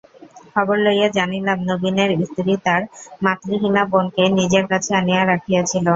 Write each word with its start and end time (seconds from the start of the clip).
খবর 0.53 0.77
লইয়া 0.85 1.07
জানিলাম, 1.17 1.57
নবীনের 1.69 2.09
স্ত্রী 2.23 2.53
তার 2.65 2.81
মাতৃহীনা 3.21 3.83
বোনকে 3.91 4.23
নিজের 4.39 4.65
কাছে 4.71 4.91
আনিয়া 4.99 5.21
রাখিয়াছিল। 5.25 5.85